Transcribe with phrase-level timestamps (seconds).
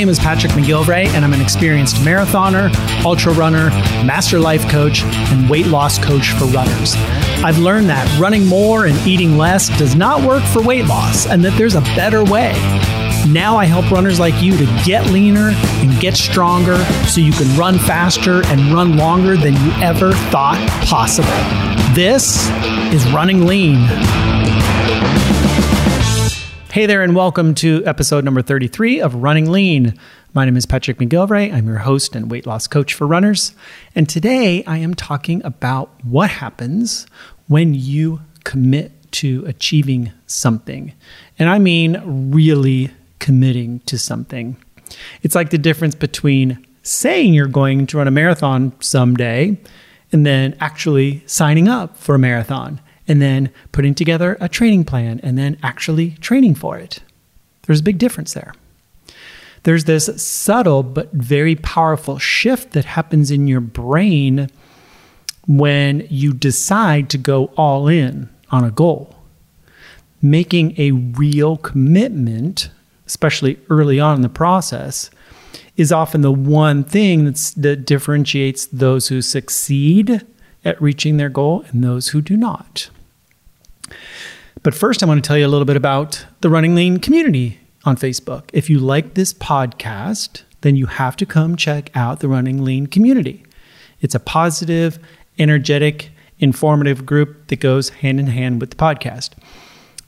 [0.00, 2.72] name is Patrick McGilvray, and I'm an experienced marathoner,
[3.04, 3.68] ultra runner,
[4.02, 6.94] master life coach, and weight loss coach for runners.
[7.44, 11.44] I've learned that running more and eating less does not work for weight loss, and
[11.44, 12.52] that there's a better way.
[13.28, 17.54] Now I help runners like you to get leaner and get stronger so you can
[17.58, 21.28] run faster and run longer than you ever thought possible.
[21.94, 22.48] This
[22.94, 24.29] is Running Lean.
[26.72, 29.98] Hey there, and welcome to episode number 33 of Running Lean.
[30.34, 31.52] My name is Patrick McGilvray.
[31.52, 33.56] I'm your host and weight loss coach for runners.
[33.96, 37.08] And today I am talking about what happens
[37.48, 40.92] when you commit to achieving something.
[41.40, 44.56] And I mean really committing to something.
[45.22, 49.58] It's like the difference between saying you're going to run a marathon someday
[50.12, 55.18] and then actually signing up for a marathon and then putting together a training plan
[55.24, 57.00] and then actually training for it.
[57.62, 58.54] There's a big difference there.
[59.64, 64.48] There's this subtle but very powerful shift that happens in your brain
[65.48, 69.16] when you decide to go all in on a goal.
[70.22, 72.70] Making a real commitment,
[73.08, 75.10] especially early on in the process,
[75.76, 80.24] is often the one thing that differentiates those who succeed
[80.64, 82.88] at reaching their goal and those who do not.
[84.62, 87.60] But first, I want to tell you a little bit about the Running Lean community
[87.84, 88.50] on Facebook.
[88.52, 92.86] If you like this podcast, then you have to come check out the Running Lean
[92.86, 93.44] community.
[94.00, 94.98] It's a positive,
[95.38, 99.30] energetic, informative group that goes hand in hand with the podcast.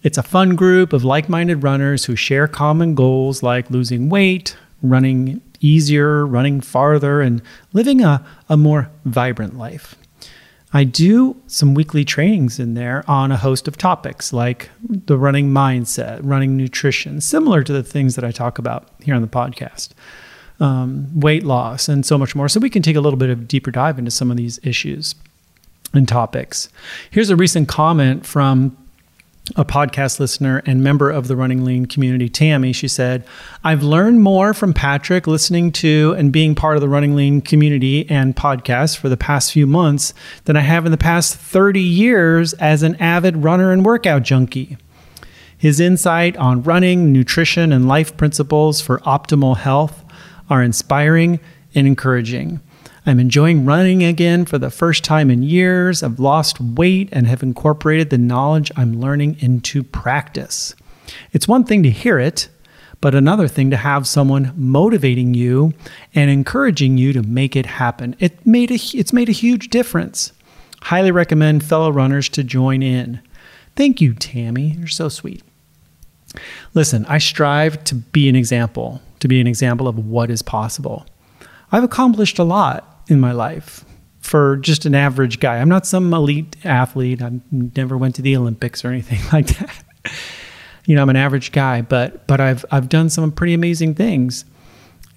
[0.02, 4.56] It's a fun group of like minded runners who share common goals like losing weight,
[4.82, 7.40] running easier, running farther, and
[7.72, 9.94] living a, a more vibrant life.
[10.72, 15.50] I do some weekly trainings in there on a host of topics like the running
[15.50, 19.90] mindset, running nutrition, similar to the things that I talk about here on the podcast,
[20.60, 22.48] um, weight loss, and so much more.
[22.48, 25.14] So we can take a little bit of deeper dive into some of these issues
[25.92, 26.70] and topics.
[27.10, 28.76] Here's a recent comment from
[29.56, 33.26] a podcast listener and member of the Running Lean community, Tammy, she said,
[33.64, 38.08] I've learned more from Patrick listening to and being part of the Running Lean community
[38.08, 40.14] and podcast for the past few months
[40.44, 44.76] than I have in the past 30 years as an avid runner and workout junkie.
[45.58, 50.04] His insight on running, nutrition, and life principles for optimal health
[50.48, 51.40] are inspiring
[51.74, 52.60] and encouraging.
[53.04, 56.04] I'm enjoying running again for the first time in years.
[56.04, 60.76] I've lost weight and have incorporated the knowledge I'm learning into practice.
[61.32, 62.48] It's one thing to hear it,
[63.00, 65.74] but another thing to have someone motivating you
[66.14, 68.14] and encouraging you to make it happen.
[68.20, 70.32] It made a, it's made a huge difference.
[70.82, 73.20] Highly recommend fellow runners to join in.
[73.74, 74.76] Thank you, Tammy.
[74.78, 75.42] You're so sweet.
[76.72, 81.04] Listen, I strive to be an example, to be an example of what is possible.
[81.72, 83.84] I've accomplished a lot in my life
[84.20, 85.58] for just an average guy.
[85.58, 87.20] I'm not some elite athlete.
[87.20, 89.82] I never went to the Olympics or anything like that.
[90.86, 94.44] you know, I'm an average guy, but but I've I've done some pretty amazing things.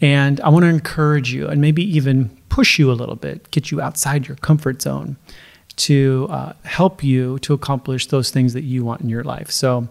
[0.01, 3.71] And I want to encourage you and maybe even push you a little bit, get
[3.71, 5.15] you outside your comfort zone
[5.77, 9.49] to uh, help you to accomplish those things that you want in your life.
[9.51, 9.87] So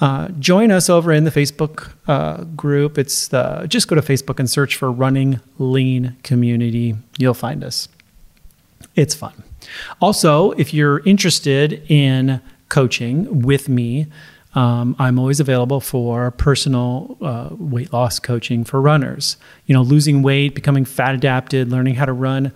[0.00, 2.98] uh, join us over in the Facebook uh, group.
[2.98, 6.94] It's the, just go to Facebook and search for Running Lean Community.
[7.18, 7.88] You'll find us.
[8.94, 9.42] It's fun.
[10.00, 14.06] Also, if you're interested in coaching with me,
[14.54, 19.36] um, I'm always available for personal uh, weight loss coaching for runners.
[19.66, 22.52] You know, losing weight, becoming fat adapted, learning how to run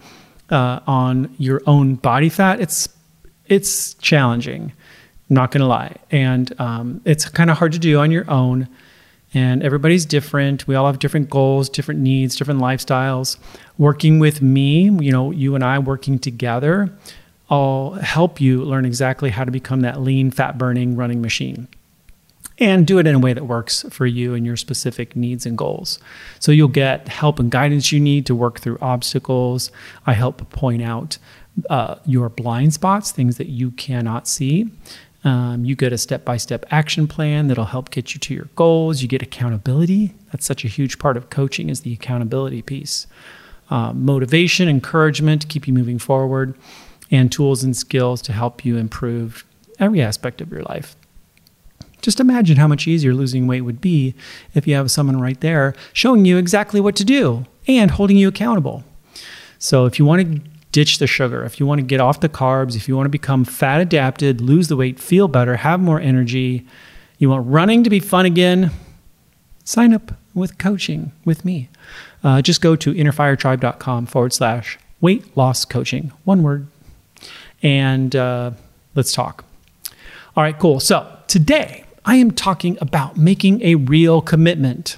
[0.50, 2.60] uh, on your own body fat.
[2.60, 2.88] It's
[3.46, 4.72] it's challenging
[5.32, 5.96] not to lie.
[6.10, 8.68] And um, it's kind of hard to do on your own.
[9.34, 10.66] And everybody's different.
[10.66, 13.38] We all have different goals, different needs, different lifestyles.
[13.78, 16.92] Working with me, you know, you and I working together,
[17.48, 21.68] I'll help you learn exactly how to become that lean, fat burning running machine
[22.58, 25.56] and do it in a way that works for you and your specific needs and
[25.58, 25.98] goals.
[26.38, 29.72] So you'll get help and guidance you need to work through obstacles.
[30.06, 31.18] I help point out
[31.68, 34.70] uh, your blind spots, things that you cannot see.
[35.24, 38.48] Um, you get a step by step action plan that'll help get you to your
[38.56, 39.02] goals.
[39.02, 40.14] You get accountability.
[40.32, 43.06] That's such a huge part of coaching is the accountability piece.
[43.70, 46.54] Uh, motivation, encouragement to keep you moving forward,
[47.10, 49.44] and tools and skills to help you improve
[49.78, 50.96] every aspect of your life.
[52.00, 54.14] Just imagine how much easier losing weight would be
[54.54, 58.26] if you have someone right there showing you exactly what to do and holding you
[58.26, 58.82] accountable.
[59.58, 61.44] So, if you want to ditch the sugar.
[61.44, 64.40] If you want to get off the carbs, if you want to become fat adapted,
[64.40, 66.66] lose the weight, feel better, have more energy,
[67.18, 68.70] you want running to be fun again,
[69.64, 71.68] sign up with coaching with me.
[72.24, 76.66] Uh, just go to innerfiretribe.com forward slash weight loss coaching, one word,
[77.62, 78.52] and uh,
[78.94, 79.44] let's talk.
[80.36, 80.80] All right, cool.
[80.80, 84.96] So today I am talking about making a real commitment.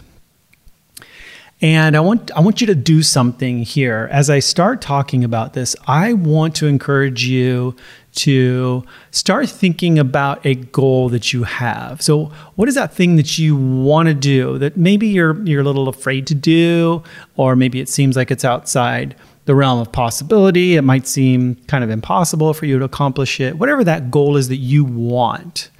[1.64, 4.06] And I want I want you to do something here.
[4.12, 7.75] As I start talking about this, I want to encourage you
[8.16, 12.02] to start thinking about a goal that you have.
[12.02, 12.26] So,
[12.56, 15.88] what is that thing that you want to do that maybe you're you're a little
[15.88, 17.02] afraid to do
[17.37, 19.16] or maybe it seems like it's outside
[19.46, 20.76] the realm of possibility.
[20.76, 23.56] It might seem kind of impossible for you to accomplish it.
[23.56, 25.70] Whatever that goal is that you want.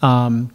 [0.00, 0.50] Um,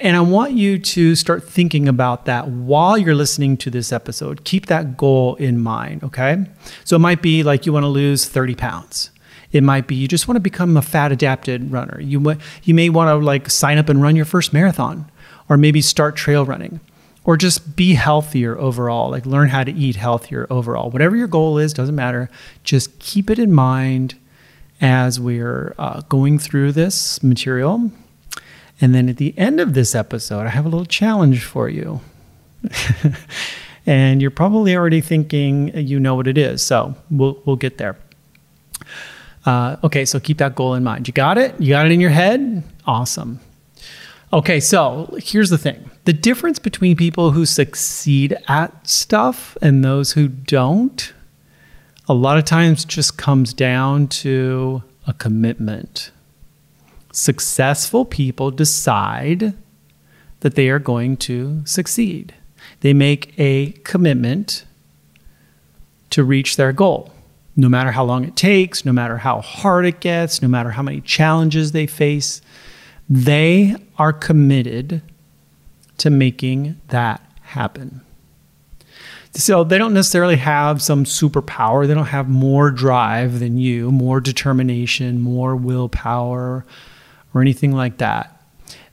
[0.00, 4.44] and I want you to start thinking about that while you're listening to this episode.
[4.44, 6.44] Keep that goal in mind, okay?
[6.84, 9.10] So it might be like you want to lose 30 pounds.
[9.52, 12.00] It might be you just want to become a fat adapted runner.
[12.00, 15.10] You, you may want to like sign up and run your first marathon
[15.48, 16.80] or maybe start trail running
[17.22, 20.90] or just be healthier overall, like learn how to eat healthier overall.
[20.90, 22.28] Whatever your goal is, doesn't matter.
[22.64, 24.16] Just keep it in mind
[24.80, 27.92] as we're uh, going through this material
[28.80, 32.00] and then at the end of this episode, I have a little challenge for you.
[33.86, 36.62] and you're probably already thinking you know what it is.
[36.62, 37.96] So we'll, we'll get there.
[39.46, 41.06] Uh, okay, so keep that goal in mind.
[41.06, 41.58] You got it?
[41.60, 42.62] You got it in your head?
[42.86, 43.40] Awesome.
[44.32, 50.12] Okay, so here's the thing the difference between people who succeed at stuff and those
[50.12, 51.12] who don't,
[52.08, 56.10] a lot of times just comes down to a commitment
[57.14, 59.54] successful people decide
[60.40, 62.34] that they are going to succeed.
[62.80, 64.64] They make a commitment
[66.10, 67.12] to reach their goal,
[67.56, 70.82] no matter how long it takes, no matter how hard it gets, no matter how
[70.82, 72.42] many challenges they face.
[73.08, 75.02] They are committed
[75.98, 78.00] to making that happen.
[79.32, 81.86] So they don't necessarily have some superpower.
[81.86, 86.64] They don't have more drive than you, more determination, more willpower,
[87.34, 88.30] or anything like that.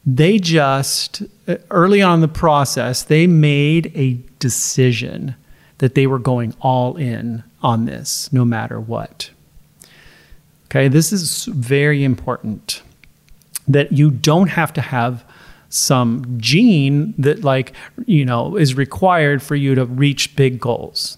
[0.06, 5.36] They just, uh, early on the process, they made a decision
[5.78, 9.30] that they were going all in on this no matter what.
[10.66, 12.82] Okay, this is very important
[13.68, 15.24] that you don't have to have
[15.70, 17.74] some gene that, like,
[18.06, 21.18] you know, is required for you to reach big goals.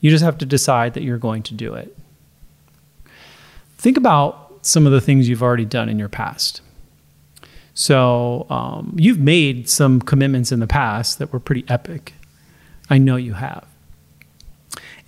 [0.00, 1.96] You just have to decide that you're going to do it.
[3.78, 6.60] Think about some of the things you've already done in your past.
[7.74, 12.14] So um, you've made some commitments in the past that were pretty epic.
[12.90, 13.66] I know you have.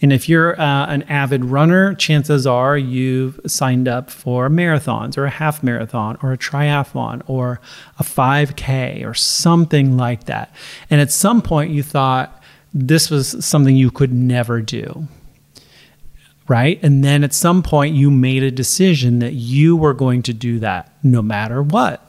[0.02, 5.26] And if you're uh, an avid runner, chances are you've signed up for marathons or
[5.26, 7.60] a half marathon or a triathlon or
[7.98, 10.54] a 5K or something like that.
[10.88, 12.42] And at some point you thought
[12.72, 15.06] this was something you could never do
[16.50, 16.82] right?
[16.82, 20.58] And then at some point, you made a decision that you were going to do
[20.58, 22.04] that no matter what.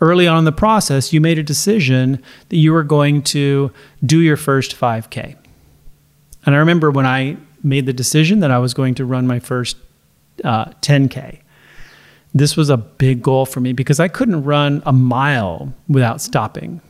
[0.00, 3.72] Early on in the process, you made a decision that you were going to
[4.06, 5.34] do your first 5K.
[6.46, 9.40] And I remember when I made the decision that I was going to run my
[9.40, 9.76] first
[10.44, 11.40] uh, 10K.
[12.32, 16.80] This was a big goal for me because I couldn't run a mile without stopping.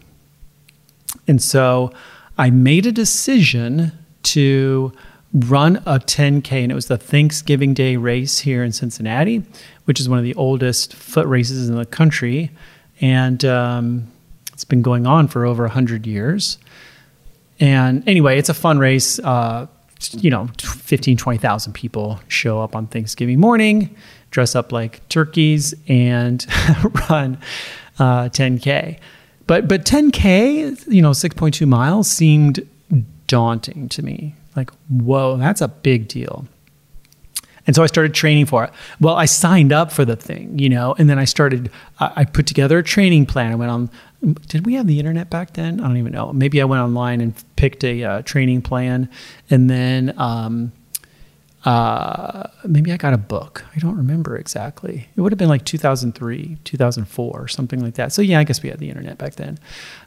[1.26, 1.94] And so
[2.36, 4.92] I made a decision to
[5.32, 9.44] run a 10K, and it was the Thanksgiving Day race here in Cincinnati,
[9.84, 12.50] which is one of the oldest foot races in the country.
[13.00, 14.10] And um,
[14.52, 16.58] it's been going on for over 100 years.
[17.60, 19.18] And anyway, it's a fun race.
[19.18, 19.66] Uh,
[20.12, 23.94] you know, 15, 20,000 people show up on Thanksgiving morning,
[24.30, 26.46] dress up like turkeys, and
[27.10, 27.38] run
[27.99, 28.99] uh, 10K.
[29.46, 32.66] But, but 10K, you know, 6.2 miles seemed
[33.26, 34.34] daunting to me.
[34.57, 36.47] Like, whoa, that's a big deal.
[37.66, 38.73] And so I started training for it.
[39.00, 42.47] Well, I signed up for the thing, you know, and then I started, I put
[42.47, 43.52] together a training plan.
[43.52, 43.90] I went on,
[44.49, 45.78] did we have the internet back then?
[45.78, 46.33] I don't even know.
[46.33, 49.09] Maybe I went online and picked a uh, training plan.
[49.50, 50.73] And then um,
[51.64, 53.64] uh, maybe I got a book.
[53.76, 55.08] I don't remember exactly.
[55.14, 58.12] It would have been like 2003, 2004, something like that.
[58.12, 59.58] So yeah, I guess we had the internet back then.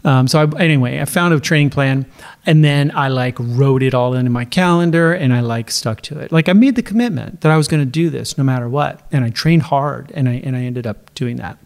[0.03, 2.07] Um, so I, anyway, I found a training plan,
[2.47, 6.19] and then I like wrote it all into my calendar, and I like stuck to
[6.19, 6.31] it.
[6.31, 9.07] Like I made the commitment that I was going to do this no matter what,
[9.11, 11.59] and I trained hard, and I and I ended up doing that.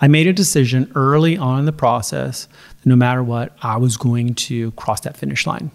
[0.00, 2.46] I made a decision early on in the process
[2.80, 5.70] that no matter what, I was going to cross that finish line.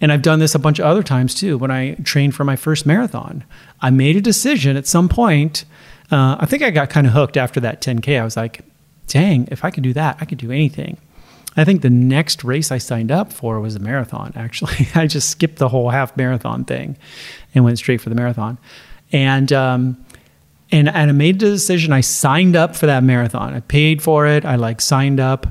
[0.00, 1.58] And I've done this a bunch of other times too.
[1.58, 3.44] When I trained for my first marathon,
[3.80, 5.64] I made a decision at some point.
[6.10, 8.20] Uh, I think I got kind of hooked after that 10K.
[8.20, 8.60] I was like,
[9.06, 10.98] dang, if I could do that, I could do anything.
[11.56, 14.88] I think the next race I signed up for was a marathon, actually.
[14.94, 16.96] I just skipped the whole half marathon thing
[17.54, 18.58] and went straight for the marathon.
[19.12, 20.04] And, um,
[20.70, 21.92] and, and I made the decision.
[21.92, 23.54] I signed up for that marathon.
[23.54, 24.44] I paid for it.
[24.44, 25.46] I like signed up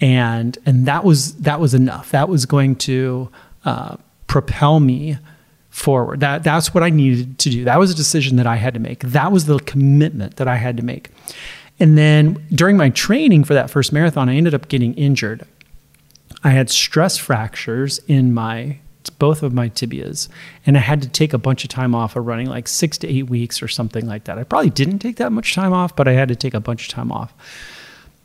[0.00, 2.10] and, and that was, that was enough.
[2.10, 3.30] That was going to,
[3.64, 5.18] uh, propel me
[5.70, 6.20] forward.
[6.20, 7.64] That that's what I needed to do.
[7.64, 9.00] That was a decision that I had to make.
[9.00, 11.10] That was the commitment that I had to make.
[11.78, 15.46] And then during my training for that first marathon, I ended up getting injured.
[16.44, 18.78] I had stress fractures in my
[19.18, 20.28] both of my tibias,
[20.66, 23.08] and I had to take a bunch of time off of running, like six to
[23.08, 24.38] eight weeks or something like that.
[24.38, 26.88] I probably didn't take that much time off, but I had to take a bunch
[26.88, 27.32] of time off.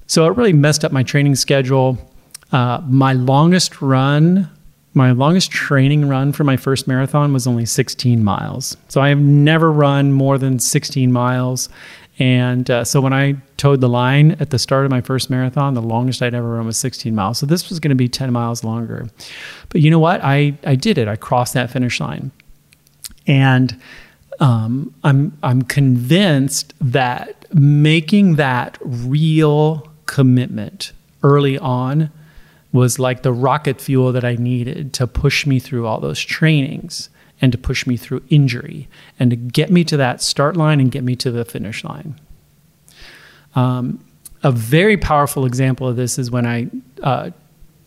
[0.08, 1.98] So it really messed up my training schedule.
[2.52, 4.50] Uh, my longest run
[4.96, 8.78] my longest training run for my first marathon was only 16 miles.
[8.88, 11.68] So I have never run more than 16 miles.
[12.18, 15.74] And uh, so when I toed the line at the start of my first marathon,
[15.74, 17.38] the longest I'd ever run was 16 miles.
[17.38, 19.10] So this was going to be 10 miles longer.
[19.68, 20.22] But you know what?
[20.24, 21.10] I, I did it.
[21.10, 22.32] I crossed that finish line.
[23.28, 23.80] And
[24.40, 32.12] um, I'm, I'm convinced that making that real commitment early on
[32.76, 37.10] was like the rocket fuel that I needed to push me through all those trainings
[37.42, 40.92] and to push me through injury and to get me to that start line and
[40.92, 42.20] get me to the finish line.
[43.56, 44.04] Um,
[44.44, 46.68] a very powerful example of this is when I
[47.02, 47.32] uh,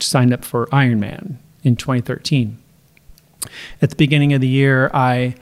[0.00, 2.56] signed up for Ironman in 2013.
[3.82, 5.34] At the beginning of the year, I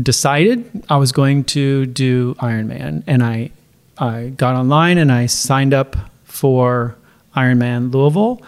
[0.00, 3.50] decided I was going to do Ironman, and I
[3.98, 6.96] I got online and I signed up for
[7.36, 8.40] Ironman Louisville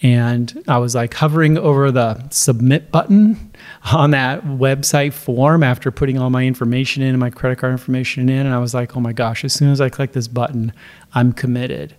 [0.00, 3.52] and I was like hovering over the submit button
[3.92, 8.28] on that website form after putting all my information in and my credit card information
[8.28, 8.46] in.
[8.46, 10.72] And I was like, oh my gosh, as soon as I click this button,
[11.14, 11.96] I'm committed.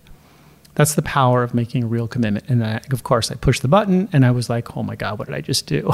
[0.76, 2.46] That's the power of making a real commitment.
[2.48, 5.18] And I, of course, I pushed the button and I was like, oh my God,
[5.18, 5.90] what did I just do?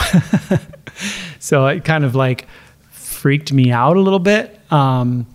[1.40, 2.46] so it kind of like
[2.90, 4.60] freaked me out a little bit.
[4.70, 5.26] Um,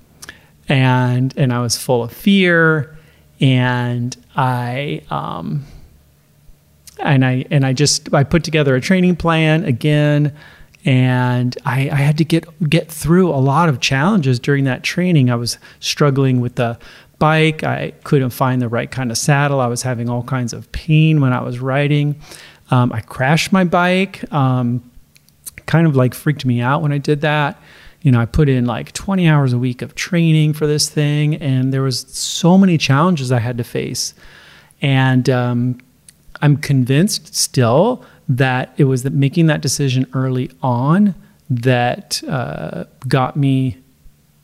[0.70, 2.98] and, and I was full of fear.
[3.42, 5.66] And I, um,
[7.04, 10.36] and I and I just I put together a training plan again,
[10.86, 15.30] and I, I had to get get through a lot of challenges during that training.
[15.30, 16.78] I was struggling with the
[17.20, 17.64] bike.
[17.64, 19.60] I couldn't find the right kind of saddle.
[19.60, 22.20] I was having all kinds of pain when I was riding.
[22.72, 24.32] Um, I crashed my bike.
[24.34, 24.90] Um,
[25.68, 27.62] kind of like freaked me out when I did that.
[28.02, 31.36] You know, I put in like 20 hours a week of training for this thing,
[31.36, 34.16] and there was so many challenges I had to face.
[34.82, 35.78] And um,
[36.42, 41.16] I'm convinced still that it was that making that decision early on
[41.50, 43.78] that uh, got me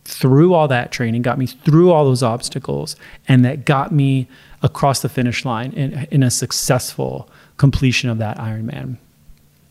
[0.03, 2.95] through all that training, got me through all those obstacles,
[3.27, 4.27] and that got me
[4.61, 8.97] across the finish line in, in a successful completion of that Ironman.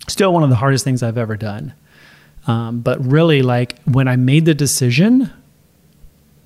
[0.09, 1.73] Still one of the hardest things I've ever done.
[2.47, 5.33] Um, but really, like when I made the decision,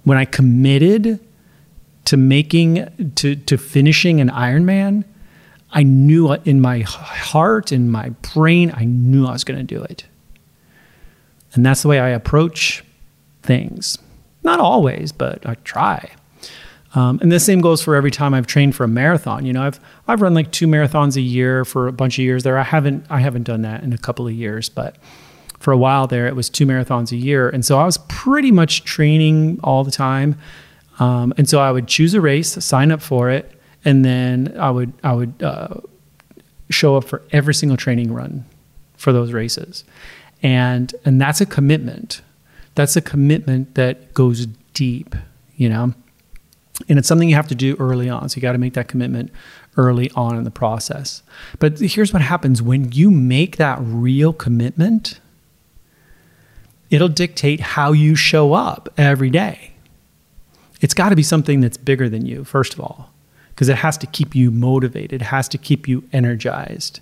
[0.05, 1.21] when I committed
[2.07, 5.05] to making to to finishing an Ironman,
[5.73, 9.83] I knew in my heart, in my brain, I knew I was going to do
[9.83, 10.05] it.
[11.55, 12.85] And that's the way I approach
[13.43, 13.99] things.
[14.43, 16.11] Not always, but I try.
[16.95, 19.45] Um, and the same goes for every time I've trained for a marathon.
[19.45, 22.43] You know, I've I've run like two marathons a year for a bunch of years
[22.43, 22.59] there.
[22.59, 24.97] I haven't I haven't done that in a couple of years, but
[25.61, 28.51] for a while there, it was two marathons a year, and so I was pretty
[28.51, 30.37] much training all the time.
[30.99, 34.71] Um, and so I would choose a race, sign up for it, and then I
[34.71, 35.81] would I would uh,
[36.69, 38.45] show up for every single training run
[38.97, 39.85] for those races,
[40.43, 42.23] and and that's a commitment.
[42.75, 45.15] That's a commitment that goes deep,
[45.57, 45.93] you know,
[46.89, 48.29] and it's something you have to do early on.
[48.29, 49.33] So you got to make that commitment
[49.77, 51.23] early on in the process.
[51.59, 55.21] But here's what happens when you make that real commitment.
[56.91, 59.75] It'll dictate how you show up every day.
[60.81, 63.11] It's got to be something that's bigger than you, first of all
[63.61, 67.01] because it has to keep you motivated, it has to keep you energized.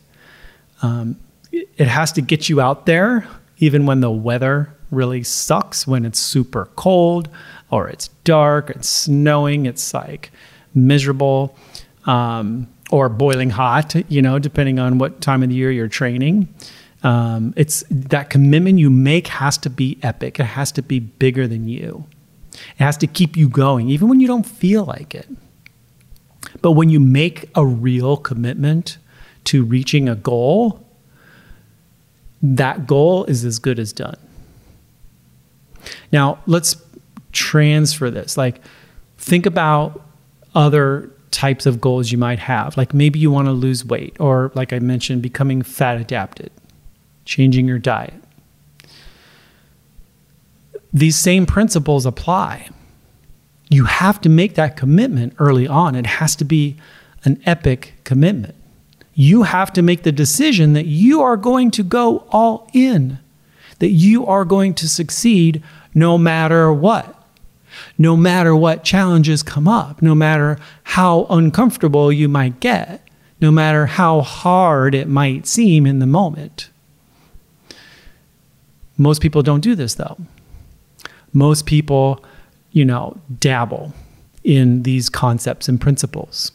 [0.82, 1.16] Um,
[1.52, 6.18] it has to get you out there, even when the weather really sucks, when it's
[6.18, 7.28] super cold
[7.70, 10.32] or it's dark, it's snowing, it's like
[10.74, 11.56] miserable
[12.06, 16.52] um, or boiling hot, you know, depending on what time of the year you're training.
[17.04, 20.40] Um, it's that commitment you make has to be epic.
[20.40, 22.04] It has to be bigger than you.
[22.52, 25.28] It has to keep you going, even when you don't feel like it.
[26.62, 28.98] But when you make a real commitment
[29.44, 30.84] to reaching a goal,
[32.42, 34.16] that goal is as good as done.
[36.12, 36.76] Now, let's
[37.32, 38.36] transfer this.
[38.36, 38.60] Like,
[39.18, 40.02] think about
[40.54, 42.76] other types of goals you might have.
[42.76, 46.50] Like maybe you want to lose weight, or like I mentioned, becoming fat adapted,
[47.24, 48.14] changing your diet.
[50.92, 52.70] These same principles apply.
[53.70, 55.94] You have to make that commitment early on.
[55.94, 56.76] It has to be
[57.24, 58.54] an epic commitment.
[59.14, 63.18] You have to make the decision that you are going to go all in,
[63.80, 65.62] that you are going to succeed
[65.94, 67.18] no matter what
[67.96, 73.02] no matter what challenges come up, no matter how uncomfortable you might get,
[73.40, 76.70] no matter how hard it might seem in the moment.
[78.96, 80.16] Most people don't do this though.
[81.32, 82.24] Most people,
[82.78, 83.92] you know, dabble
[84.44, 86.52] in these concepts and principles.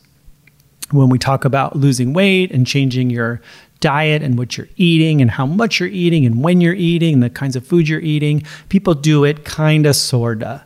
[0.91, 3.41] When we talk about losing weight and changing your
[3.81, 7.23] diet and what you're eating and how much you're eating and when you're eating and
[7.23, 10.63] the kinds of food you're eating, people do it kind of, sort of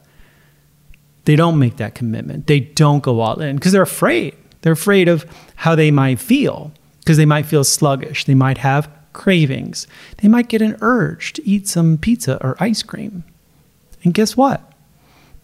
[1.26, 2.46] they don't make that commitment.
[2.46, 4.36] They don't go all in because they're afraid.
[4.62, 8.26] They're afraid of how they might feel because they might feel sluggish.
[8.26, 9.88] They might have cravings.
[10.18, 13.24] They might get an urge to eat some pizza or ice cream.
[14.04, 14.67] And guess what?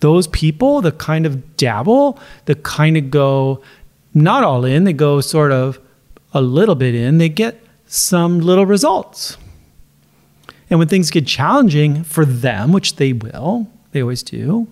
[0.03, 3.63] Those people that kind of dabble, that kind of go
[4.13, 5.79] not all in, they go sort of
[6.33, 9.38] a little bit in, they get some little results.
[10.69, 14.67] And when things get challenging for them, which they will, they always do,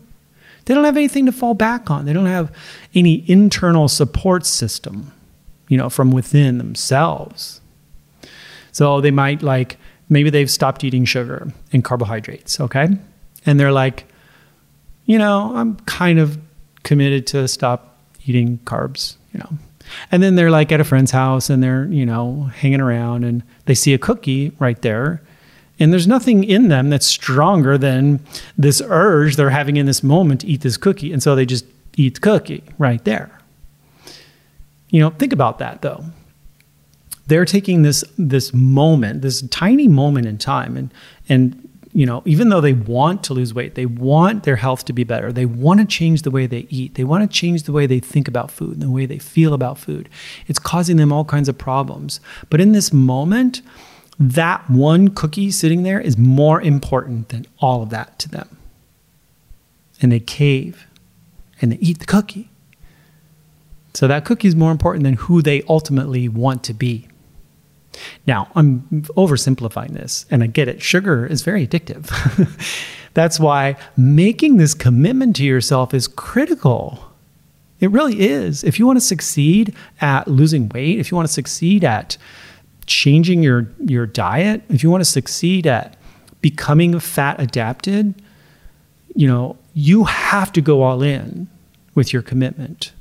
[0.65, 2.03] they don't have anything to fall back on.
[2.03, 2.53] They don't have
[2.93, 5.13] any internal support system,
[5.69, 7.61] you know, from within themselves.
[8.73, 9.77] So they might like,
[10.09, 12.89] maybe they've stopped eating sugar and carbohydrates, okay?
[13.45, 14.10] And they're like,
[15.05, 16.39] you know, I'm kind of
[16.83, 19.49] committed to stop eating carbs, you know.
[20.11, 23.43] And then they're like at a friend's house and they're, you know, hanging around and
[23.65, 25.21] they see a cookie right there
[25.81, 28.19] and there's nothing in them that's stronger than
[28.55, 31.11] this urge they're having in this moment to eat this cookie.
[31.11, 31.65] And so they just
[31.97, 33.35] eat the cookie right there.
[34.91, 36.05] You know, think about that though.
[37.25, 40.93] They're taking this this moment, this tiny moment in time, and
[41.27, 44.93] and you know, even though they want to lose weight, they want their health to
[44.93, 45.31] be better.
[45.31, 46.95] They want to change the way they eat.
[46.95, 49.77] They want to change the way they think about food, the way they feel about
[49.77, 50.07] food.
[50.47, 52.21] It's causing them all kinds of problems.
[52.49, 53.61] But in this moment,
[54.17, 58.57] that one cookie sitting there is more important than all of that to them.
[60.01, 60.87] And they cave
[61.61, 62.49] and they eat the cookie.
[63.93, 67.07] So that cookie is more important than who they ultimately want to be.
[68.25, 68.81] Now, I'm
[69.17, 70.81] oversimplifying this, and I get it.
[70.81, 72.07] Sugar is very addictive.
[73.13, 77.11] That's why making this commitment to yourself is critical.
[77.79, 78.63] It really is.
[78.63, 82.17] If you want to succeed at losing weight, if you want to succeed at
[82.85, 85.97] changing your your diet, if you want to succeed at
[86.41, 88.15] becoming fat adapted,
[89.15, 91.47] you know, you have to go all in
[91.95, 92.91] with your commitment.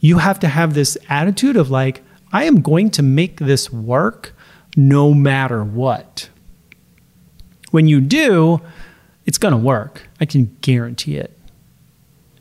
[0.00, 2.02] You have to have this attitude of like,
[2.36, 4.34] I am going to make this work
[4.76, 6.28] no matter what.
[7.70, 8.60] When you do,
[9.24, 10.06] it's going to work.
[10.20, 11.34] I can guarantee it.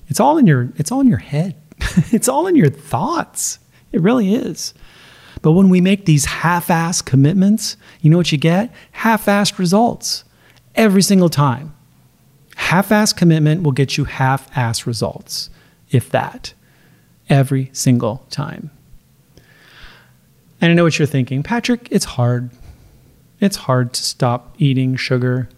[0.09, 1.55] It's all in your it's all in your head.
[2.11, 3.59] it's all in your thoughts.
[3.93, 4.73] It really is.
[5.41, 8.73] But when we make these half assed commitments, you know what you get?
[8.91, 10.25] Half assed results
[10.75, 11.73] every single time.
[12.57, 15.49] Half assed commitment will get you half assed results,
[15.89, 16.53] if that,
[17.29, 18.71] every single time.
[20.61, 22.49] And I know what you're thinking, Patrick, it's hard.
[23.39, 25.49] It's hard to stop eating sugar.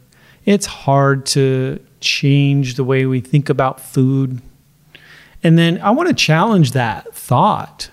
[0.45, 4.41] It's hard to change the way we think about food.
[5.43, 7.89] And then I want to challenge that thought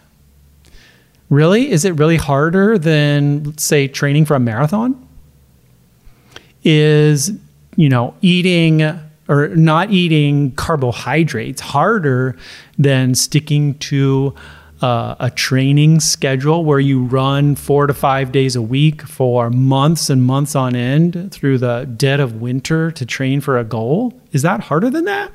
[1.30, 1.70] Really?
[1.70, 5.08] Is it really harder than, let's say, training for a marathon?
[6.62, 7.32] Is,
[7.76, 8.82] you know, eating
[9.26, 12.36] or not eating carbohydrates harder
[12.78, 14.34] than sticking to
[14.84, 20.10] uh, a training schedule where you run four to five days a week for months
[20.10, 24.20] and months on end through the dead of winter to train for a goal?
[24.32, 25.32] Is that harder than that?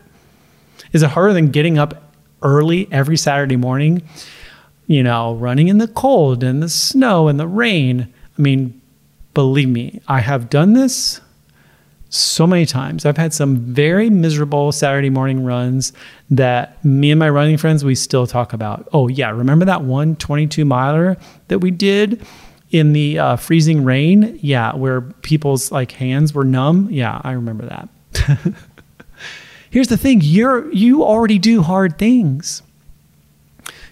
[0.94, 4.04] Is it harder than getting up early every Saturday morning
[4.90, 8.12] you know, running in the cold and the snow and the rain.
[8.38, 8.82] I mean,
[9.36, 11.22] believe me, I have done this
[12.10, 13.06] so many times.
[13.06, 15.94] I've had some very miserable Saturday morning runs
[16.32, 18.88] that me and my running friends, we still talk about.
[18.92, 21.18] Oh, yeah, remember that one 22 miler
[21.48, 22.26] that we did
[22.72, 24.40] in the uh, freezing rain?
[24.42, 26.88] Yeah, where people's like hands were numb.
[26.92, 28.38] Yeah, I remember that.
[29.70, 32.64] Here's the thing you're, you already do hard things.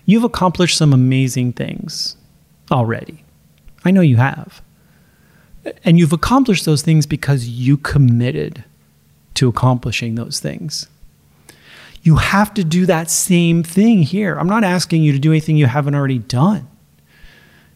[0.06, 2.16] You've accomplished some amazing things
[2.72, 3.24] already.
[3.86, 4.62] I know you have.
[5.84, 8.64] And you've accomplished those things because you committed
[9.36, 10.88] to accomplishing those things.
[12.02, 14.38] You have to do that same thing here.
[14.38, 16.68] I'm not asking you to do anything you haven't already done.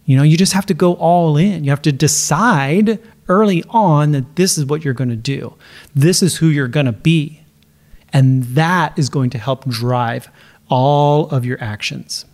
[0.05, 1.63] You know, you just have to go all in.
[1.63, 5.55] You have to decide early on that this is what you're going to do.
[5.95, 7.43] This is who you're going to be.
[8.13, 10.29] And that is going to help drive
[10.69, 12.25] all of your actions.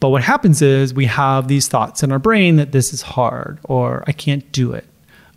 [0.00, 3.58] But what happens is we have these thoughts in our brain that this is hard,
[3.64, 4.86] or I can't do it,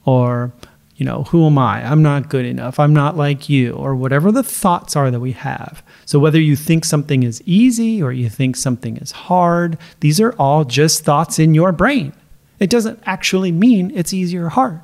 [0.05, 0.53] or,
[0.95, 1.85] you know, who am I?
[1.85, 2.79] I'm not good enough.
[2.79, 5.83] I'm not like you, or whatever the thoughts are that we have.
[6.05, 10.33] So whether you think something is easy or you think something is hard, these are
[10.39, 12.13] all just thoughts in your brain.
[12.59, 14.79] It doesn't actually mean it's easy or hard.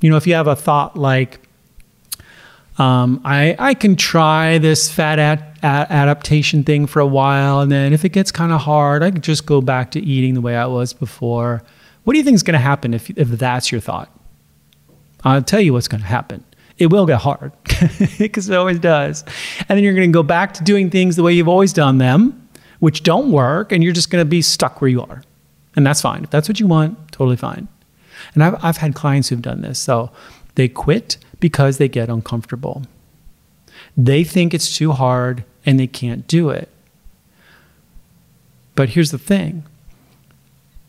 [0.00, 1.40] You know, if you have a thought like,
[2.78, 5.18] um, I, I can try this fat
[5.62, 9.22] adaptation thing for a while, and then if it gets kind of hard, I can
[9.22, 11.62] just go back to eating the way I was before.
[12.04, 14.10] What do you think is going to happen if, if that's your thought?
[15.24, 16.44] I'll tell you what's going to happen.
[16.78, 17.52] It will get hard
[18.18, 19.24] because it always does.
[19.68, 21.98] And then you're going to go back to doing things the way you've always done
[21.98, 22.48] them,
[22.80, 25.22] which don't work, and you're just going to be stuck where you are.
[25.74, 26.24] And that's fine.
[26.24, 27.68] If that's what you want, totally fine.
[28.34, 29.78] And I've, I've had clients who've done this.
[29.78, 30.10] So
[30.56, 32.82] they quit because they get uncomfortable.
[33.96, 36.68] They think it's too hard and they can't do it.
[38.74, 39.64] But here's the thing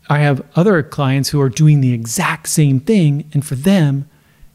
[0.08, 4.08] I have other clients who are doing the exact same thing, and for them,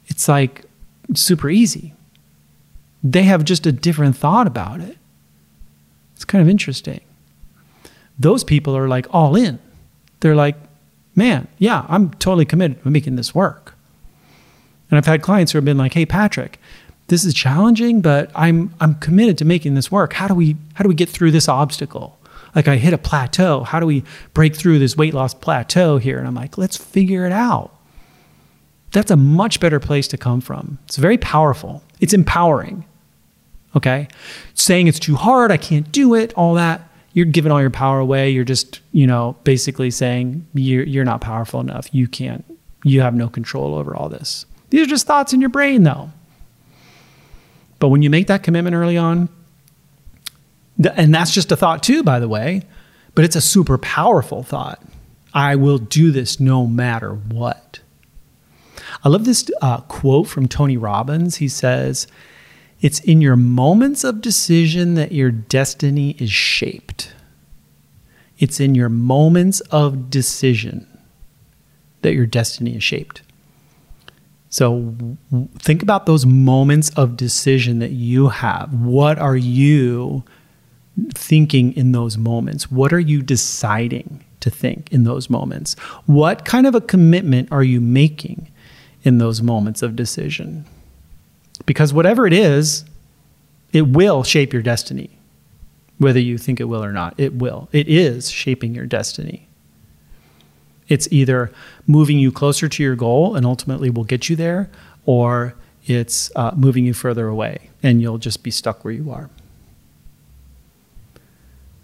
[0.08, 0.65] it's like
[1.13, 1.93] super easy.
[3.04, 4.97] They have just a different thought about it.
[6.15, 7.02] It's kind of interesting.
[8.17, 9.60] Those people are like all in.
[10.21, 10.56] They're like,
[11.15, 13.72] man, yeah, I'm totally committed to making this work.
[14.93, 16.60] And I've had clients who have been like, hey, Patrick,
[17.08, 20.13] this is challenging, but I'm I'm committed to making this work.
[20.13, 22.19] How do we how do we get through this obstacle?
[22.53, 23.63] Like I hit a plateau.
[23.63, 24.03] How do we
[24.36, 26.19] break through this weight loss plateau here?
[26.19, 27.73] And I'm like, let's figure it out.
[28.91, 30.77] That's a much better place to come from.
[30.86, 31.82] It's very powerful.
[31.99, 32.86] It's empowering.
[33.75, 34.08] Okay?
[34.53, 37.97] Saying it's too hard, I can't do it, all that, you're giving all your power
[37.97, 38.29] away.
[38.29, 41.89] You're just, you know, basically saying you're, you're not powerful enough.
[41.91, 42.45] You can't,
[42.84, 44.45] you have no control over all this.
[44.73, 46.09] These are just thoughts in your brain, though.
[47.77, 49.29] But when you make that commitment early on,
[50.95, 52.63] and that's just a thought too, by the way,
[53.13, 54.81] but it's a super powerful thought.
[55.31, 57.81] I will do this no matter what.
[59.03, 61.36] I love this uh, quote from Tony Robbins.
[61.36, 62.07] He says,
[62.81, 67.13] It's in your moments of decision that your destiny is shaped.
[68.39, 70.88] It's in your moments of decision
[72.01, 73.21] that your destiny is shaped.
[74.53, 74.95] So
[75.57, 78.71] think about those moments of decision that you have.
[78.71, 80.23] What are you
[81.15, 82.69] thinking in those moments?
[82.69, 85.73] What are you deciding to think in those moments?
[86.05, 88.51] What kind of a commitment are you making
[89.01, 90.65] in those moments of decision?
[91.65, 92.85] Because whatever it is,
[93.71, 95.09] it will shape your destiny.
[95.97, 97.69] Whether you think it will or not, it will.
[97.71, 99.47] It is shaping your destiny.
[100.87, 101.51] It's either
[101.87, 104.69] moving you closer to your goal and ultimately will get you there,
[105.05, 109.29] or it's uh, moving you further away and you'll just be stuck where you are.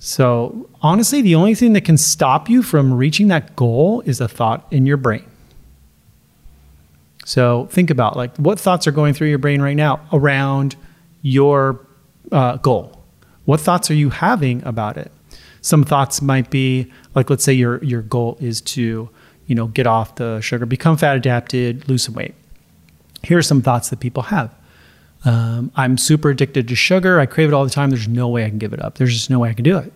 [0.02, 4.30] So, honestly, the only thing that can stop you from reaching that goal is a
[4.30, 5.26] thought in your brain.
[7.26, 10.78] So, think about like what thoughts are going through your brain right now around
[11.22, 11.86] your
[12.32, 13.04] uh, goal.
[13.44, 15.12] What thoughts are you having about it?
[15.62, 19.10] Some thoughts might be like, let's say your your goal is to,
[19.48, 22.36] you know, get off the sugar, become fat adapted, lose some weight.
[23.24, 24.54] Here are some thoughts that people have.
[25.26, 27.20] Um, I'm super addicted to sugar.
[27.20, 27.90] I crave it all the time.
[27.90, 28.96] There's no way I can give it up.
[28.96, 29.92] There's just no way I can do it.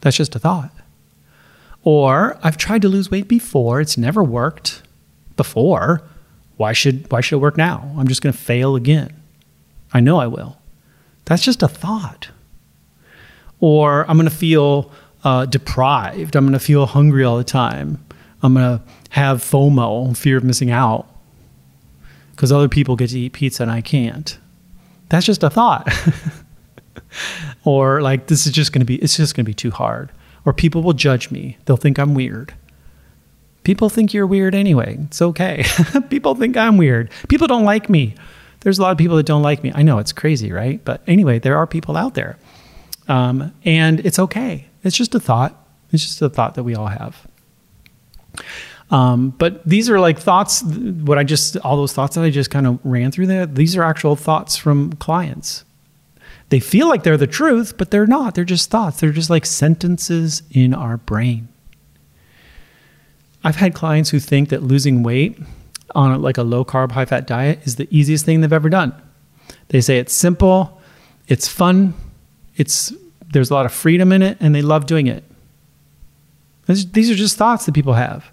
[0.00, 0.70] That's just a thought.
[1.82, 3.80] Or I've tried to lose weight before.
[3.80, 4.82] It's never worked
[5.36, 6.02] before.
[6.56, 7.94] Why should why should it work now?
[7.96, 9.14] I'm just going to fail again.
[9.92, 10.58] I know I will.
[11.24, 12.28] That's just a thought
[13.64, 14.92] or I'm going to feel
[15.24, 16.36] uh, deprived.
[16.36, 18.04] I'm going to feel hungry all the time.
[18.42, 21.06] I'm going to have FOMO, fear of missing out,
[22.32, 24.36] because other people get to eat pizza and I can't.
[25.08, 25.88] That's just a thought.
[27.64, 30.12] or like this is just going to be it's just going to be too hard.
[30.44, 31.56] Or people will judge me.
[31.64, 32.52] They'll think I'm weird.
[33.62, 34.98] People think you're weird anyway.
[35.04, 35.64] It's okay.
[36.10, 37.10] people think I'm weird.
[37.28, 38.14] People don't like me.
[38.60, 39.72] There's a lot of people that don't like me.
[39.74, 40.84] I know it's crazy, right?
[40.84, 42.36] But anyway, there are people out there.
[43.08, 44.66] Um, and it's okay.
[44.82, 45.60] It's just a thought.
[45.92, 47.26] It's just a thought that we all have.
[48.90, 52.50] Um, but these are like thoughts, what I just, all those thoughts that I just
[52.50, 55.64] kind of ran through there, these are actual thoughts from clients.
[56.50, 58.34] They feel like they're the truth, but they're not.
[58.34, 59.00] They're just thoughts.
[59.00, 61.48] They're just like sentences in our brain.
[63.42, 65.38] I've had clients who think that losing weight
[65.94, 68.94] on like a low carb, high fat diet is the easiest thing they've ever done.
[69.68, 70.80] They say it's simple,
[71.28, 71.94] it's fun,
[72.56, 72.92] it's
[73.32, 75.24] there's a lot of freedom in it, and they love doing it.
[76.66, 78.30] These are just thoughts that people have.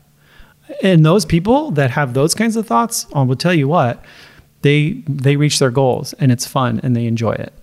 [0.82, 4.04] And those people that have those kinds of thoughts, I will tell you what,
[4.62, 7.54] they they reach their goals and it's fun and they enjoy it.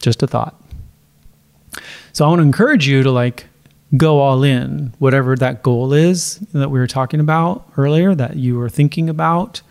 [0.00, 0.60] Just a thought.
[2.12, 3.46] So I want to encourage you to like
[3.96, 8.56] go all in, whatever that goal is that we were talking about earlier, that you
[8.56, 9.62] were thinking about.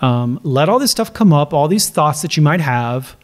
[0.00, 3.16] Um, let all this stuff come up, all these thoughts that you might have.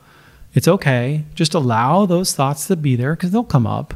[0.54, 1.24] It's okay.
[1.34, 3.94] Just allow those thoughts to be there because they'll come up,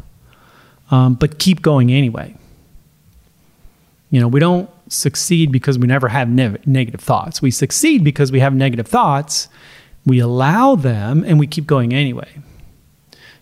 [0.90, 2.34] um, but keep going anyway.
[4.10, 7.40] You know, we don't succeed because we never have ne- negative thoughts.
[7.40, 9.48] We succeed because we have negative thoughts.
[10.04, 12.28] We allow them and we keep going anyway.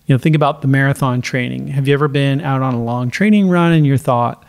[0.06, 1.68] You know, think about the marathon training.
[1.68, 4.44] Have you ever been out on a long training run and you thought,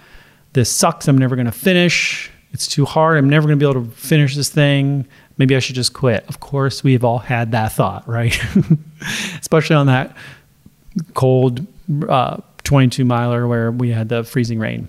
[0.53, 2.29] this sucks, I'm never going to finish.
[2.51, 3.17] It's too hard.
[3.17, 5.07] I'm never going to be able to finish this thing.
[5.41, 6.23] Maybe I should just quit.
[6.27, 8.39] Of course, we've all had that thought, right?
[9.39, 10.15] Especially on that
[11.15, 11.65] cold
[12.07, 14.87] uh, 22 miler where we had the freezing rain.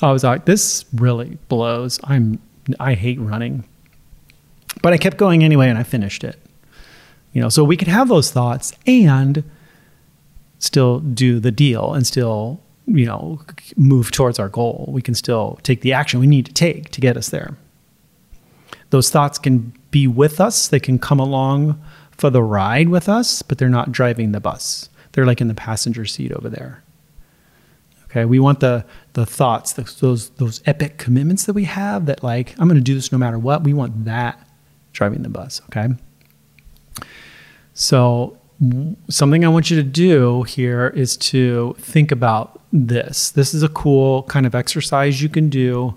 [0.00, 1.98] I was like, this really blows.
[2.04, 2.38] I'm
[2.78, 3.64] I hate running.
[4.82, 6.40] But I kept going anyway and I finished it.
[7.32, 9.42] You know, so we could have those thoughts and
[10.60, 13.40] still do the deal and still, you know,
[13.76, 14.84] move towards our goal.
[14.92, 17.56] We can still take the action we need to take to get us there.
[18.90, 23.42] Those thoughts can be with us, they can come along for the ride with us,
[23.42, 24.88] but they're not driving the bus.
[25.12, 26.82] They're like in the passenger seat over there.
[28.04, 32.06] Okay, we want the the thoughts, the, those those epic commitments that we have.
[32.06, 33.64] That like I'm going to do this no matter what.
[33.64, 34.46] We want that
[34.92, 35.60] driving the bus.
[35.66, 35.88] Okay.
[37.74, 38.38] So
[39.08, 43.30] something I want you to do here is to think about this.
[43.30, 45.94] This is a cool kind of exercise you can do,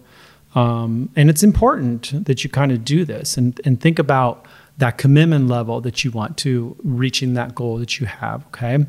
[0.56, 4.46] um, and it's important that you kind of do this and and think about
[4.78, 8.46] that commitment level that you want to reaching that goal that you have.
[8.48, 8.86] Okay.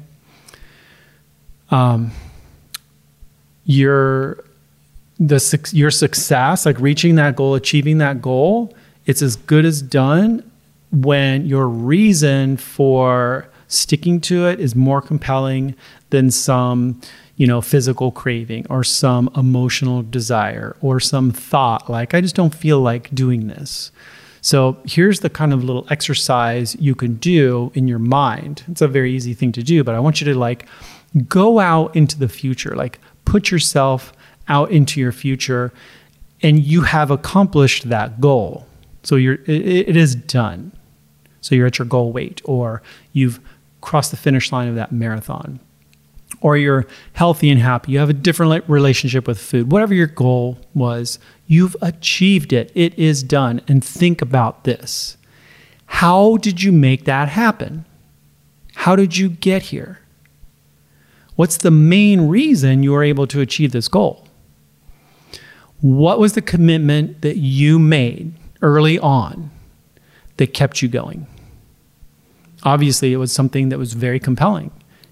[1.71, 2.13] Um,
[3.65, 4.45] your
[5.19, 10.49] the your success, like reaching that goal, achieving that goal, it's as good as done
[10.91, 15.75] when your reason for sticking to it is more compelling
[16.11, 17.01] than some
[17.37, 22.55] you know physical craving or some emotional desire or some thought like i just don't
[22.55, 23.91] feel like doing this
[24.43, 28.89] so here's the kind of little exercise you can do in your mind it's a
[28.89, 30.67] very easy thing to do but i want you to like
[31.29, 34.13] go out into the future like put yourself
[34.49, 35.73] out into your future
[36.43, 38.67] and you have accomplished that goal.
[39.03, 40.73] So you're it, it is done.
[41.41, 43.41] So you're at your goal weight or you've
[43.81, 45.61] crossed the finish line of that marathon.
[46.41, 47.93] Or you're healthy and happy.
[47.93, 49.71] You have a different relationship with food.
[49.71, 52.73] Whatever your goal was, you've achieved it.
[52.75, 53.61] It is done.
[53.69, 55.17] And think about this.
[55.87, 57.85] How did you make that happen?
[58.75, 60.01] How did you get here?
[61.37, 64.27] What's the main reason you were able to achieve this goal?
[65.81, 69.51] What was the commitment that you made early on
[70.37, 71.27] that kept you going?
[72.63, 74.71] Obviously, it was something that was very compelling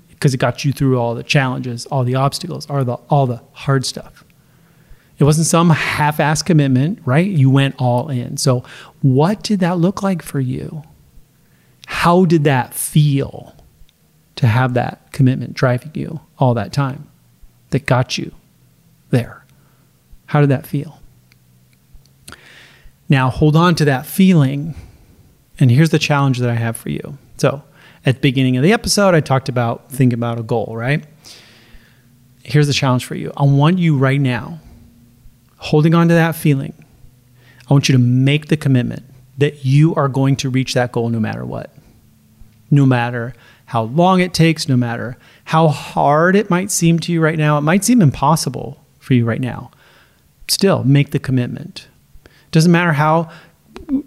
[0.09, 3.43] because it got you through all the challenges, all the obstacles, all the, all the
[3.53, 4.25] hard stuff.
[5.19, 7.27] It wasn't some half assed commitment, right?
[7.27, 8.37] You went all in.
[8.37, 8.65] So,
[9.03, 10.85] what did that look like for you?
[11.87, 13.55] How did that feel?
[14.39, 17.09] to have that commitment driving you all that time
[17.71, 18.33] that got you
[19.11, 19.45] there.
[20.27, 21.01] How did that feel?
[23.09, 24.77] Now, hold on to that feeling.
[25.59, 27.19] And here's the challenge that I have for you.
[27.39, 27.63] So,
[28.05, 31.05] at the beginning of the episode, I talked about think about a goal, right?
[32.43, 33.33] Here's the challenge for you.
[33.37, 34.61] I want you right now,
[35.59, 36.73] holding on to that feeling,
[37.69, 39.05] I want you to make the commitment
[39.37, 41.75] that you are going to reach that goal no matter what.
[42.71, 43.35] No matter
[43.67, 47.59] how long it takes, no matter how hard it might seem to you right now.
[47.59, 49.71] It might seem impossible for you right now.
[50.49, 51.87] Still, make the commitment.
[52.51, 53.31] Doesn't matter how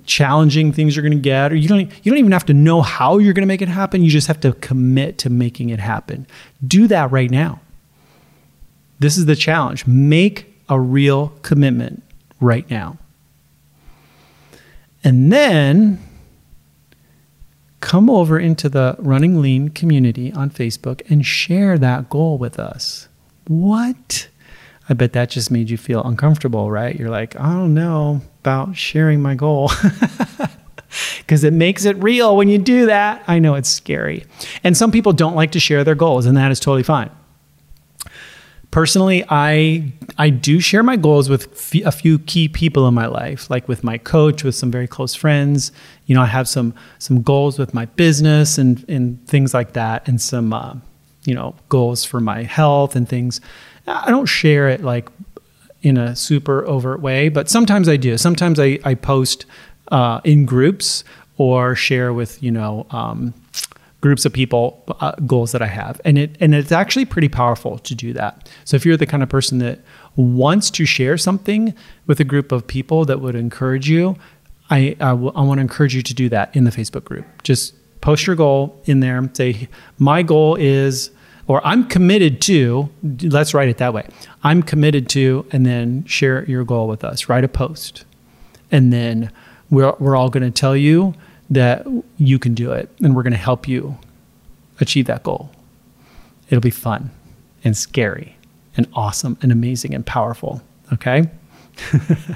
[0.06, 2.82] challenging things you're going to get or you don't you don't even have to know
[2.82, 4.04] how you're going to make it happen.
[4.04, 6.28] You just have to commit to making it happen.
[6.65, 7.60] Do that right now.
[9.00, 9.88] This is the challenge.
[9.88, 12.04] Make a real commitment
[12.39, 12.98] right now.
[15.04, 16.00] And then
[17.80, 23.08] come over into the Running Lean community on Facebook and share that goal with us.
[23.48, 24.28] What?
[24.91, 26.95] I bet that just made you feel uncomfortable, right?
[26.95, 29.71] You're like, I don't know about sharing my goal.
[31.19, 33.23] Because it makes it real when you do that.
[33.25, 34.25] I know it's scary.
[34.62, 37.10] And some people don't like to share their goals, and that is totally fine.
[38.71, 43.06] personally, I I do share my goals with f- a few key people in my
[43.08, 45.71] life, like with my coach, with some very close friends.
[46.06, 50.08] You know, I have some some goals with my business and and things like that,
[50.08, 50.75] and some uh,
[51.25, 53.41] you know goals for my health and things.
[53.88, 55.10] I don't share it like
[55.82, 58.17] in a super overt way, but sometimes I do.
[58.17, 59.46] Sometimes I I post
[59.91, 61.04] uh, in groups
[61.38, 62.86] or share with you know.
[62.91, 63.34] Um,
[64.02, 67.78] groups of people uh, goals that I have and it and it's actually pretty powerful
[67.78, 68.50] to do that.
[68.65, 69.80] So if you're the kind of person that
[70.15, 71.76] wants to share something
[72.08, 74.15] with a group of people that would encourage you,
[74.72, 77.26] I I, w- I want to encourage you to do that in the Facebook group.
[77.44, 79.30] Just post your goal in there.
[79.34, 81.12] Say my goal is
[81.52, 82.90] or I'm committed to,
[83.24, 84.08] let's write it that way.
[84.42, 87.28] I'm committed to, and then share your goal with us.
[87.28, 88.06] Write a post.
[88.72, 89.34] And then
[89.70, 91.14] we're, we're all going to tell you
[91.50, 91.86] that
[92.18, 93.98] you can do it and we're going to help you
[94.80, 95.52] achieve that goal.
[96.50, 97.12] It'll be fun
[97.66, 98.38] and scary
[98.78, 100.62] and awesome and amazing and powerful.
[100.94, 101.30] Okay.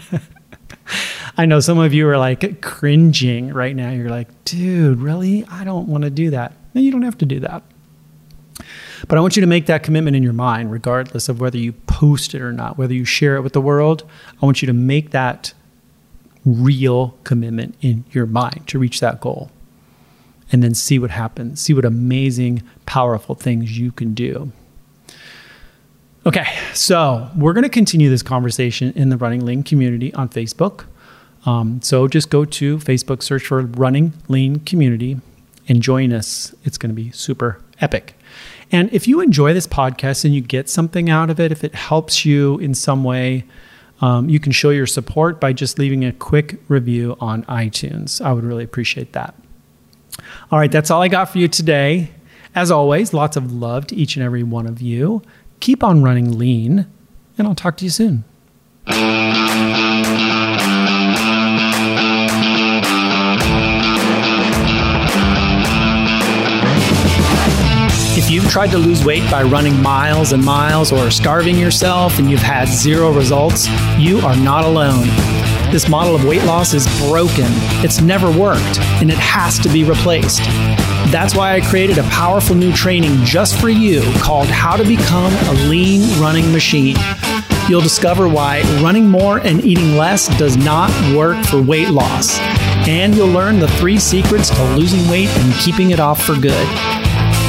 [1.38, 3.92] I know some of you are like cringing right now.
[3.92, 5.46] You're like, dude, really?
[5.50, 6.52] I don't want to do that.
[6.74, 7.64] No, you don't have to do that.
[9.08, 11.74] But I want you to make that commitment in your mind, regardless of whether you
[11.74, 14.04] post it or not, whether you share it with the world.
[14.42, 15.54] I want you to make that
[16.46, 19.52] real commitment in your mind to reach that goal.
[20.52, 24.52] And then see what happens, see what amazing, powerful things you can do.
[26.28, 30.86] Okay, so we're going to continue this conversation in the Running Lean community on Facebook.
[31.46, 35.20] Um, so just go to Facebook, search for Running Lean Community,
[35.68, 36.56] and join us.
[36.64, 38.16] It's going to be super epic.
[38.76, 41.74] And if you enjoy this podcast and you get something out of it, if it
[41.74, 43.46] helps you in some way,
[44.02, 48.20] um, you can show your support by just leaving a quick review on iTunes.
[48.20, 49.34] I would really appreciate that.
[50.52, 52.10] All right, that's all I got for you today.
[52.54, 55.22] As always, lots of love to each and every one of you.
[55.62, 56.86] Keep on running lean,
[57.38, 58.26] and I'll talk to you soon.
[68.56, 72.70] Tried to lose weight by running miles and miles or starving yourself and you've had
[72.70, 75.06] zero results, you are not alone.
[75.74, 77.48] This model of weight loss is broken.
[77.84, 80.40] It's never worked, and it has to be replaced.
[81.12, 85.34] That's why I created a powerful new training just for you called How to Become
[85.34, 86.96] a Lean Running Machine.
[87.68, 92.40] You'll discover why running more and eating less does not work for weight loss.
[92.88, 97.05] And you'll learn the three secrets to losing weight and keeping it off for good.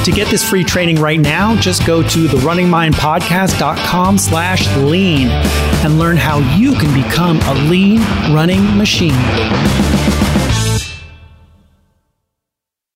[0.06, 6.16] To get this free training right now, just go to therunningmindpodcast.com slash lean and learn
[6.16, 7.98] how you can become a lean
[8.32, 9.95] running machine.